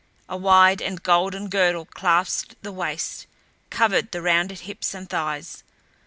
A 0.27 0.35
wide 0.35 0.81
and 0.81 1.03
golden 1.03 1.47
girdle 1.47 1.85
clasped 1.85 2.55
the 2.63 2.71
waist, 2.71 3.27
covered 3.69 4.11
the 4.11 4.21
rounded 4.23 4.61
hips 4.61 4.95
and 4.95 5.07
thighs. 5.07 5.63